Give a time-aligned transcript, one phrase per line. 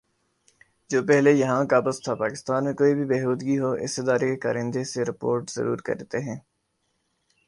[0.89, 4.35] جو پہلے یہاں قابض تھا پاکستان میں کوئی بھی بے ہودگی ہو اس ادارے کے
[4.37, 6.37] کارندے اسے رپورٹ ضرور کرتے ہیں